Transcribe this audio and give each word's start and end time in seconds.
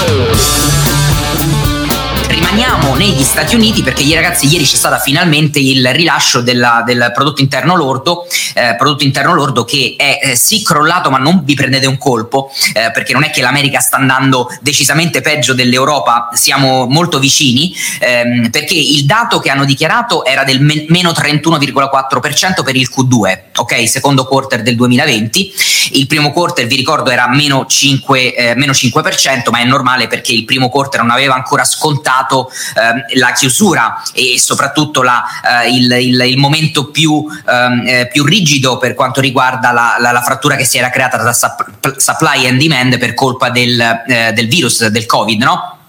Whoa. 0.00 0.29
Negli 3.00 3.22
Stati 3.22 3.54
Uniti 3.54 3.82
perché 3.82 4.04
ragazzi 4.14 4.46
ieri 4.46 4.64
c'è 4.64 4.76
stato 4.76 5.00
finalmente 5.00 5.58
il 5.58 5.90
rilascio 5.90 6.42
della, 6.42 6.82
del 6.84 7.10
prodotto 7.14 7.40
interno 7.40 7.74
lordo, 7.74 8.26
eh, 8.52 8.74
prodotto 8.76 9.04
interno 9.04 9.32
lordo 9.32 9.64
che 9.64 9.94
è 9.96 10.18
eh, 10.22 10.36
sì 10.36 10.62
crollato 10.62 11.08
ma 11.08 11.16
non 11.16 11.42
vi 11.42 11.54
prendete 11.54 11.86
un 11.86 11.96
colpo 11.96 12.50
eh, 12.74 12.90
perché 12.90 13.14
non 13.14 13.24
è 13.24 13.30
che 13.30 13.40
l'America 13.40 13.80
sta 13.80 13.96
andando 13.96 14.54
decisamente 14.60 15.22
peggio 15.22 15.54
dell'Europa, 15.54 16.28
siamo 16.34 16.84
molto 16.84 17.18
vicini 17.18 17.74
ehm, 18.00 18.50
perché 18.50 18.74
il 18.74 19.06
dato 19.06 19.38
che 19.38 19.48
hanno 19.48 19.64
dichiarato 19.64 20.26
era 20.26 20.44
del 20.44 20.60
me- 20.60 20.84
meno 20.88 21.12
31,4% 21.12 22.62
per 22.62 22.76
il 22.76 22.90
Q2, 22.94 23.38
ok, 23.56 23.88
secondo 23.88 24.26
quarter 24.26 24.60
del 24.60 24.76
2020, 24.76 25.52
il 25.92 26.06
primo 26.06 26.32
quarter 26.32 26.66
vi 26.66 26.76
ricordo 26.76 27.08
era 27.08 27.26
meno 27.28 27.64
5, 27.64 28.34
eh, 28.34 28.54
meno 28.56 28.72
5% 28.72 29.48
ma 29.50 29.60
è 29.60 29.64
normale 29.64 30.06
perché 30.06 30.32
il 30.32 30.44
primo 30.44 30.68
quarter 30.68 31.00
non 31.00 31.10
aveva 31.10 31.32
ancora 31.34 31.64
scontato 31.64 32.08
dato 32.10 32.50
ehm, 32.90 33.18
la 33.18 33.32
chiusura 33.32 34.02
e 34.12 34.38
soprattutto 34.38 35.02
la, 35.02 35.22
eh, 35.64 35.70
il, 35.70 35.90
il, 35.90 36.20
il, 36.26 36.36
momento 36.36 36.90
più, 36.90 37.24
ehm, 37.48 37.82
eh, 37.86 38.08
più, 38.12 38.24
rigido 38.24 38.78
per 38.78 38.94
quanto 38.94 39.20
riguarda 39.20 39.72
la, 39.72 39.96
la, 39.98 40.12
la, 40.12 40.22
frattura 40.22 40.56
che 40.56 40.64
si 40.64 40.78
era 40.78 40.90
creata 40.90 41.18
tra 41.18 41.32
supply 41.32 42.46
and 42.46 42.60
demand 42.60 42.98
per 42.98 43.14
colpa 43.14 43.50
del, 43.50 43.80
eh, 44.06 44.32
del 44.32 44.48
virus, 44.48 44.86
del 44.86 45.06
Covid, 45.06 45.42
no? 45.42 45.79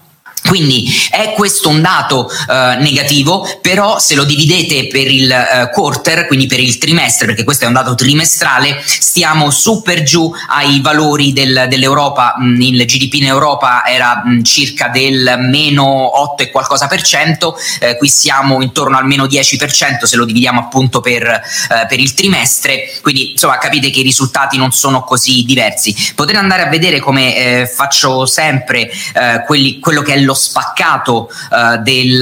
Quindi 0.52 0.86
è 1.08 1.32
questo 1.32 1.70
un 1.70 1.80
dato 1.80 2.28
eh, 2.28 2.76
negativo, 2.78 3.48
però 3.62 3.98
se 3.98 4.14
lo 4.14 4.24
dividete 4.24 4.86
per 4.86 5.10
il 5.10 5.32
eh, 5.32 5.70
quarter, 5.72 6.26
quindi 6.26 6.46
per 6.46 6.60
il 6.60 6.76
trimestre, 6.76 7.24
perché 7.24 7.42
questo 7.42 7.64
è 7.64 7.68
un 7.68 7.72
dato 7.72 7.94
trimestrale, 7.94 8.78
stiamo 8.84 9.48
su 9.48 9.80
per 9.80 10.02
giù 10.02 10.30
ai 10.48 10.82
valori 10.82 11.32
del, 11.32 11.68
dell'Europa, 11.70 12.34
mh, 12.36 12.60
il 12.60 12.84
GDP 12.84 13.14
in 13.14 13.28
Europa 13.28 13.86
era 13.86 14.20
mh, 14.22 14.42
circa 14.42 14.88
del 14.88 15.36
meno 15.38 16.20
8 16.20 16.42
e 16.42 16.50
qualcosa 16.50 16.86
per 16.86 17.00
cento, 17.00 17.56
eh, 17.80 17.96
qui 17.96 18.10
siamo 18.10 18.60
intorno 18.60 18.98
al 18.98 19.06
meno 19.06 19.26
10 19.26 19.56
per 19.56 19.72
cento 19.72 20.06
se 20.06 20.16
lo 20.16 20.26
dividiamo 20.26 20.60
appunto 20.60 21.00
per, 21.00 21.22
eh, 21.22 21.86
per, 21.88 21.98
il 21.98 22.12
trimestre, 22.12 22.98
quindi 23.00 23.30
insomma 23.30 23.56
capite 23.56 23.88
che 23.88 24.00
i 24.00 24.02
risultati 24.02 24.58
non 24.58 24.70
sono 24.70 25.02
così 25.02 25.44
diversi. 25.44 25.96
Potete 26.14 26.36
andare 26.36 26.60
a 26.60 26.68
vedere 26.68 26.98
come 26.98 27.36
eh, 27.36 27.66
faccio 27.66 28.26
sempre 28.26 28.90
eh, 29.14 29.44
quelli, 29.46 29.78
quello 29.78 30.02
che 30.02 30.12
è 30.12 30.18
lo 30.18 30.40
spaccato 30.42 31.28
uh, 31.50 31.80
del, 31.80 32.20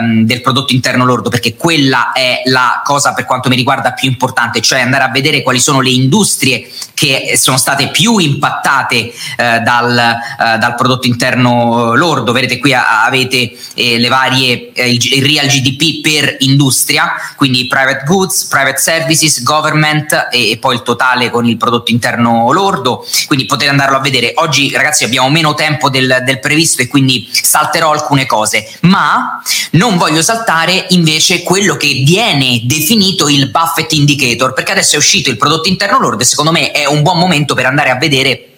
um, 0.00 0.24
del, 0.24 0.40
prodotto 0.40 0.74
interno 0.74 1.04
lordo, 1.04 1.30
perché 1.30 1.54
quella 1.54 2.12
è 2.12 2.42
la 2.46 2.82
cosa 2.84 3.14
per 3.14 3.24
quanto 3.24 3.48
mi 3.48 3.56
riguarda 3.56 3.92
più 3.92 4.08
importante, 4.08 4.60
cioè 4.60 4.80
andare 4.80 5.04
a 5.04 5.08
vedere 5.08 5.42
quali 5.42 5.60
sono 5.60 5.80
le 5.80 5.90
industrie 5.90 6.68
che 6.94 7.38
sono 7.38 7.56
state 7.56 7.88
più 7.88 8.18
impattate 8.18 9.10
uh, 9.10 9.62
dal, 9.62 10.18
uh, 10.38 10.58
dal, 10.58 10.74
prodotto 10.74 11.06
interno 11.06 11.94
lordo. 11.94 12.32
Vedete 12.32 12.58
qui 12.58 12.74
avete 12.74 13.56
eh, 13.74 13.98
le 13.98 14.08
varie, 14.08 14.72
eh, 14.72 14.92
il, 14.92 15.14
il, 15.14 15.24
real 15.24 15.46
GDP 15.46 16.02
per 16.02 16.36
industria, 16.40 17.12
quindi 17.36 17.66
private 17.68 18.02
goods, 18.04 18.44
private 18.44 18.78
services, 18.78 19.42
government 19.42 20.28
e, 20.30 20.50
e 20.50 20.58
poi 20.58 20.74
il 20.74 20.82
totale 20.82 21.30
con 21.30 21.46
il 21.46 21.56
prodotto 21.56 21.90
interno 21.90 22.52
lordo. 22.52 23.06
Quindi 23.26 23.46
potete 23.46 23.70
andarlo 23.70 23.96
a 23.96 24.00
vedere. 24.00 24.32
Oggi 24.36 24.70
ragazzi 24.70 25.04
abbiamo 25.04 25.30
meno 25.30 25.54
tempo 25.54 25.88
del, 25.88 26.22
del 26.24 26.38
previsto 26.38 26.82
e 26.82 26.88
quindi 26.88 27.28
salterò 27.60 27.92
alcune 27.92 28.24
cose, 28.24 28.66
ma 28.80 29.42
non 29.72 29.98
voglio 29.98 30.22
saltare 30.22 30.86
invece 30.90 31.42
quello 31.42 31.76
che 31.76 32.02
viene 32.04 32.60
definito 32.64 33.28
il 33.28 33.50
Buffett 33.50 33.92
Indicator, 33.92 34.54
perché 34.54 34.72
adesso 34.72 34.94
è 34.94 34.98
uscito 34.98 35.28
il 35.28 35.36
prodotto 35.36 35.68
interno 35.68 35.98
lordo 35.98 36.22
e 36.22 36.26
secondo 36.26 36.52
me 36.52 36.70
è 36.70 36.86
un 36.86 37.02
buon 37.02 37.18
momento 37.18 37.54
per 37.54 37.66
andare 37.66 37.90
a 37.90 37.96
vedere 37.96 38.49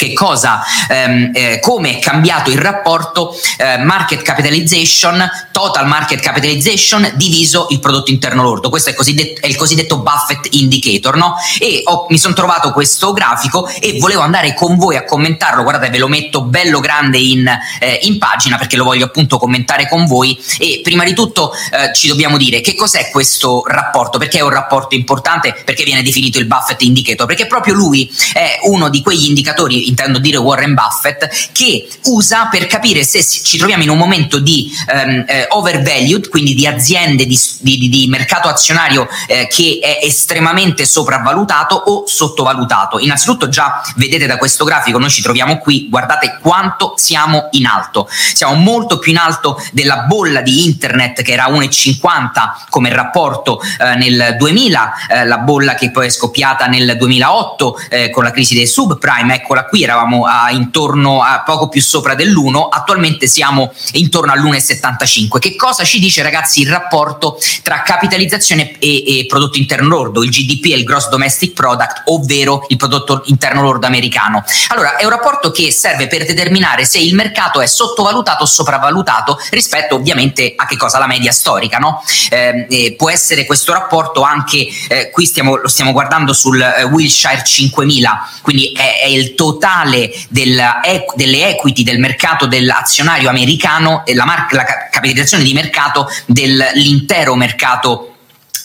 che 0.00 0.14
cosa, 0.14 0.62
ehm, 0.88 1.30
eh, 1.34 1.58
come 1.60 1.98
è 1.98 2.00
cambiato 2.00 2.50
il 2.50 2.56
rapporto 2.56 3.36
eh, 3.58 3.76
market 3.84 4.22
capitalization, 4.22 5.30
total 5.52 5.86
market 5.86 6.20
capitalization 6.20 7.12
diviso 7.16 7.66
il 7.68 7.80
prodotto 7.80 8.10
interno 8.10 8.42
lordo. 8.42 8.70
Questo 8.70 8.88
è, 8.88 8.94
è 8.94 9.46
il 9.46 9.56
cosiddetto 9.56 9.98
Buffett 9.98 10.54
indicator, 10.54 11.16
no? 11.16 11.34
E 11.58 11.82
ho, 11.84 12.06
mi 12.08 12.16
sono 12.16 12.32
trovato 12.32 12.72
questo 12.72 13.12
grafico 13.12 13.68
e 13.68 13.98
volevo 13.98 14.22
andare 14.22 14.54
con 14.54 14.78
voi 14.78 14.96
a 14.96 15.04
commentarlo. 15.04 15.64
Guardate, 15.64 15.90
ve 15.90 15.98
lo 15.98 16.08
metto 16.08 16.44
bello 16.44 16.80
grande 16.80 17.18
in, 17.18 17.46
eh, 17.78 17.98
in 18.04 18.16
pagina 18.16 18.56
perché 18.56 18.76
lo 18.76 18.84
voglio 18.84 19.04
appunto 19.04 19.36
commentare 19.36 19.86
con 19.86 20.06
voi. 20.06 20.42
E 20.58 20.80
prima 20.82 21.04
di 21.04 21.12
tutto 21.12 21.52
eh, 21.52 21.94
ci 21.94 22.08
dobbiamo 22.08 22.38
dire 22.38 22.62
che 22.62 22.74
cos'è 22.74 23.10
questo 23.10 23.64
rapporto, 23.66 24.16
perché 24.16 24.38
è 24.38 24.42
un 24.42 24.48
rapporto 24.48 24.94
importante, 24.94 25.60
perché 25.62 25.84
viene 25.84 26.02
definito 26.02 26.38
il 26.38 26.46
Buffett 26.46 26.80
indicator, 26.80 27.26
perché 27.26 27.46
proprio 27.46 27.74
lui 27.74 28.10
è 28.32 28.60
uno 28.62 28.88
di 28.88 29.02
quegli 29.02 29.26
indicatori 29.26 29.88
intendo 29.90 30.18
dire 30.18 30.38
Warren 30.38 30.74
Buffett, 30.74 31.50
che 31.52 31.88
usa 32.04 32.48
per 32.50 32.66
capire 32.66 33.04
se 33.04 33.22
ci 33.24 33.58
troviamo 33.58 33.82
in 33.82 33.90
un 33.90 33.98
momento 33.98 34.38
di 34.38 34.70
um, 34.92 35.24
eh, 35.26 35.46
overvalued, 35.50 36.28
quindi 36.28 36.54
di 36.54 36.66
aziende 36.66 37.26
di, 37.26 37.38
di, 37.60 37.88
di 37.88 38.06
mercato 38.08 38.48
azionario 38.48 39.08
eh, 39.26 39.46
che 39.48 39.78
è 39.82 40.04
estremamente 40.04 40.84
sopravvalutato 40.86 41.74
o 41.74 42.04
sottovalutato. 42.06 42.98
Innanzitutto 42.98 43.48
già 43.48 43.82
vedete 43.96 44.26
da 44.26 44.36
questo 44.36 44.64
grafico, 44.64 44.98
noi 44.98 45.10
ci 45.10 45.22
troviamo 45.22 45.58
qui, 45.58 45.88
guardate 45.88 46.38
quanto 46.40 46.94
siamo 46.96 47.48
in 47.52 47.66
alto. 47.66 48.08
Siamo 48.34 48.54
molto 48.54 48.98
più 48.98 49.12
in 49.12 49.18
alto 49.18 49.60
della 49.72 50.00
bolla 50.00 50.40
di 50.40 50.64
internet 50.64 51.22
che 51.22 51.32
era 51.32 51.48
1,50 51.48 52.68
come 52.68 52.92
rapporto 52.94 53.60
eh, 53.60 53.96
nel 53.96 54.36
2000, 54.38 54.92
eh, 55.08 55.26
la 55.26 55.38
bolla 55.38 55.74
che 55.74 55.90
poi 55.90 56.06
è 56.06 56.10
scoppiata 56.10 56.66
nel 56.66 56.96
2008 56.96 57.80
eh, 57.88 58.10
con 58.10 58.24
la 58.24 58.30
crisi 58.30 58.54
dei 58.54 58.66
subprime, 58.66 59.34
eccola 59.34 59.64
qui 59.64 59.79
eravamo 59.82 60.24
a, 60.26 60.50
intorno 60.50 61.22
a 61.22 61.42
poco 61.44 61.68
più 61.68 61.80
sopra 61.80 62.14
dell'1, 62.14 62.68
attualmente 62.70 63.26
siamo 63.26 63.72
intorno 63.92 64.32
all'1,75. 64.32 65.38
Che 65.38 65.56
cosa 65.56 65.84
ci 65.84 65.98
dice 65.98 66.22
ragazzi 66.22 66.60
il 66.60 66.68
rapporto 66.68 67.38
tra 67.62 67.82
capitalizzazione 67.82 68.78
e, 68.78 69.20
e 69.20 69.26
prodotto 69.26 69.58
interno 69.58 69.88
lordo, 69.88 70.22
il 70.22 70.30
GDP 70.30 70.72
e 70.72 70.76
il 70.76 70.84
gross 70.84 71.08
domestic 71.08 71.52
product, 71.52 72.02
ovvero 72.06 72.64
il 72.68 72.76
prodotto 72.76 73.22
interno 73.26 73.62
lordo 73.62 73.86
americano? 73.86 74.44
Allora, 74.68 74.96
è 74.96 75.04
un 75.04 75.10
rapporto 75.10 75.50
che 75.50 75.72
serve 75.72 76.06
per 76.06 76.24
determinare 76.24 76.84
se 76.84 76.98
il 76.98 77.14
mercato 77.14 77.60
è 77.60 77.66
sottovalutato 77.66 78.44
o 78.44 78.46
sopravvalutato 78.46 79.38
rispetto 79.50 79.94
ovviamente 79.94 80.54
a 80.56 80.66
che 80.66 80.76
cosa? 80.76 80.98
La 80.98 81.06
media 81.06 81.32
storica, 81.32 81.78
no? 81.78 82.02
Eh, 82.30 82.94
può 82.96 83.10
essere 83.10 83.46
questo 83.46 83.72
rapporto 83.72 84.22
anche, 84.22 84.66
eh, 84.88 85.10
qui 85.10 85.24
stiamo, 85.24 85.56
lo 85.56 85.68
stiamo 85.68 85.92
guardando 85.92 86.32
sul 86.32 86.60
eh, 86.60 86.82
Wilshire 86.84 87.42
5000, 87.44 88.30
quindi 88.42 88.72
è, 88.72 89.00
è 89.02 89.06
il 89.06 89.34
totale 89.34 89.69
totale 89.70 90.12
della, 90.28 90.80
delle 91.14 91.48
equity 91.50 91.84
del 91.84 91.98
mercato 91.98 92.46
dell'azionario 92.46 93.28
americano 93.28 94.04
e 94.04 94.14
la, 94.14 94.24
mar- 94.24 94.52
la 94.52 94.64
capitalizzazione 94.64 95.44
di 95.44 95.52
mercato 95.52 96.08
dell'intero 96.26 97.36
mercato 97.36 98.06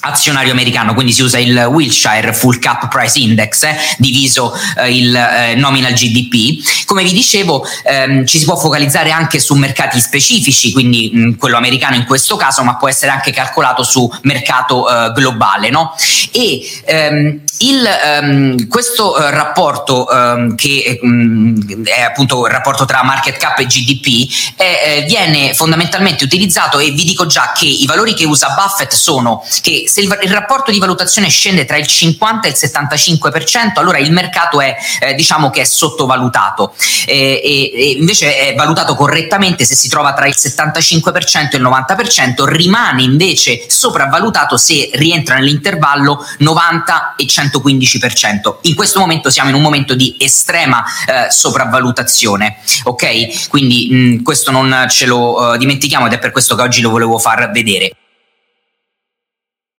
azionario 0.05 0.51
americano, 0.51 0.93
quindi 0.93 1.11
si 1.11 1.23
usa 1.23 1.39
il 1.39 1.67
Wilshire 1.67 2.31
Full 2.31 2.59
Cap 2.59 2.87
Price 2.89 3.17
Index 3.17 3.63
eh, 3.63 3.75
diviso 3.97 4.53
eh, 4.77 4.95
il 4.95 5.15
eh, 5.15 5.55
nominal 5.55 5.93
GDP. 5.93 6.85
Come 6.85 7.03
vi 7.03 7.11
dicevo, 7.11 7.65
ehm, 7.83 8.23
ci 8.25 8.37
si 8.37 8.45
può 8.45 8.55
focalizzare 8.55 9.09
anche 9.09 9.39
su 9.39 9.55
mercati 9.55 9.99
specifici, 9.99 10.71
quindi 10.71 11.09
mh, 11.11 11.37
quello 11.37 11.57
americano 11.57 11.95
in 11.95 12.05
questo 12.05 12.35
caso, 12.35 12.63
ma 12.63 12.75
può 12.75 12.87
essere 12.87 13.11
anche 13.11 13.31
calcolato 13.31 13.81
su 13.81 14.07
mercato 14.21 14.87
eh, 14.87 15.11
globale. 15.13 15.71
No? 15.71 15.95
E 16.31 16.61
ehm, 16.85 17.41
il, 17.59 17.87
um, 18.21 18.67
questo 18.67 19.11
uh, 19.11 19.29
rapporto 19.29 20.07
um, 20.09 20.55
che 20.55 20.99
um, 21.01 21.83
è 21.83 22.01
appunto 22.01 22.45
il 22.45 22.51
rapporto 22.51 22.85
tra 22.85 23.03
market 23.03 23.37
cap 23.37 23.59
e 23.59 23.65
GDP 23.65 24.31
eh, 24.57 25.05
viene 25.07 25.53
fondamentalmente 25.53 26.23
utilizzato 26.23 26.79
e 26.79 26.91
vi 26.91 27.03
dico 27.03 27.25
già 27.25 27.53
che 27.55 27.65
i 27.65 27.85
valori 27.85 28.13
che 28.13 28.25
usa 28.25 28.53
Buffett 28.55 28.93
sono 28.93 29.43
che 29.61 29.85
se 29.87 30.01
il, 30.01 30.19
il 30.23 30.31
rapporto 30.31 30.71
di 30.71 30.79
valutazione 30.79 31.29
scende 31.29 31.65
tra 31.65 31.77
il 31.77 31.87
50 31.87 32.47
e 32.47 32.51
il 32.51 32.57
75% 32.57 33.71
allora 33.75 33.97
il 33.99 34.11
mercato 34.11 34.59
è 34.59 34.75
eh, 34.99 35.13
diciamo 35.13 35.49
che 35.49 35.61
è 35.61 35.65
sottovalutato. 35.65 36.73
E, 37.05 37.41
e, 37.43 37.71
e, 37.73 37.89
invece 37.99 38.37
è 38.37 38.55
valutato 38.55 38.95
correttamente 38.95 39.65
se 39.65 39.75
si 39.75 39.89
trova 39.89 40.13
tra 40.13 40.27
il 40.27 40.35
75% 40.37 41.51
e 41.51 41.57
il 41.57 41.63
90% 41.63 42.45
rimane 42.45 43.03
invece 43.03 43.65
sopravvalutato 43.67 44.57
se 44.57 44.89
rientra 44.93 45.35
nell'intervallo 45.35 46.25
90 46.39 47.15
e 47.17 47.27
100 47.27 47.44
115%. 47.51 48.55
In 48.61 48.75
questo 48.75 48.99
momento 48.99 49.29
siamo 49.29 49.49
in 49.49 49.55
un 49.55 49.61
momento 49.61 49.95
di 49.95 50.15
estrema 50.17 50.83
eh, 50.83 51.31
sopravvalutazione, 51.31 52.57
ok? 52.83 53.47
Quindi 53.49 53.87
mh, 53.89 54.23
questo 54.23 54.51
non 54.51 54.85
ce 54.89 55.05
lo 55.05 55.35
uh, 55.35 55.57
dimentichiamo 55.57 56.07
ed 56.07 56.13
è 56.13 56.19
per 56.19 56.31
questo 56.31 56.55
che 56.55 56.61
oggi 56.61 56.81
lo 56.81 56.89
volevo 56.89 57.17
far 57.17 57.51
vedere. 57.51 57.91